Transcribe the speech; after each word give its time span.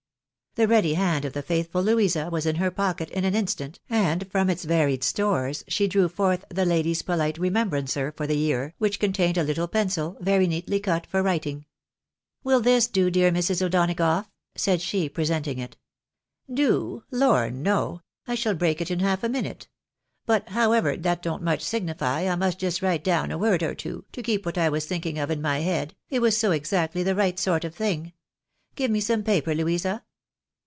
"The 0.61 0.67
ready 0.67 0.95
hand 0.95 1.23
of 1.23 1.31
the 1.31 1.41
faithful 1.41 1.81
Louisa 1.81 2.27
was 2.29 2.45
in 2.45 2.57
her 2.57 2.69
pocket 2.71 3.09
in 3.11 3.23
an 3.23 3.33
instant, 3.35 3.79
and 3.89 4.29
from 4.29 4.49
its 4.49 4.65
varied 4.65 5.01
stores 5.01 5.63
she 5.69 5.87
drew 5.87 6.09
forth 6.09 6.43
the" 6.49 6.65
Lady's 6.65 7.01
Polite 7.03 7.37
Remembrancer" 7.37 8.11
for 8.11 8.27
the 8.27 8.35
year, 8.35 8.73
which 8.77 8.99
contained 8.99 9.37
a 9.37 9.43
little 9.45 9.69
pencU, 9.69 10.19
very 10.19 10.47
neatly 10.47 10.81
cut 10.81 11.05
for 11.07 11.23
writing." 11.23 11.67
"WlU 12.45 12.61
this 12.61 12.87
do, 12.87 13.09
dear 13.09 13.31
Mrs. 13.31 13.61
O'Donagough?" 13.65 14.25
said 14.63 14.81
she, 14.81 15.07
present 15.07 15.47
ing 15.47 15.57
it." 15.57 15.77
Do? 16.61 17.05
Lor 17.11 17.49
no! 17.49 18.01
I 18.27 18.35
shall 18.35 18.53
break 18.53 18.81
it 18.81 18.91
in 18.91 18.99
half 18.99 19.23
a 19.23 19.29
minute. 19.31 19.69
But, 20.25 20.49
however, 20.49 20.97
that 20.97 21.23
don 21.23 21.39
t 21.39 21.45
much 21.45 21.61
signify, 21.61 22.27
I 22.27 22.35
may 22.35 22.51
just 22.51 22.81
write 22.81 23.05
down 23.05 23.31
a 23.31 23.37
word 23.37 23.63
or 23.63 23.73
two, 23.73 24.03
to 24.11 24.21
keep 24.21 24.45
what 24.45 24.57
I 24.57 24.67
was 24.67 24.85
thinking 24.85 25.17
of 25.17 25.31
in 25.31 25.41
my 25.41 25.59
head, 25.59 25.95
it 26.09 26.19
was 26.19 26.35
so 26.37 26.51
exactly 26.51 27.03
the 27.03 27.15
right 27.15 27.39
sort 27.39 27.63
of 27.63 27.73
thing. 27.73 28.11
Give 28.75 28.91
me 28.91 28.99
some 28.99 29.23
paper, 29.23 29.55
Louisa? 29.55 30.03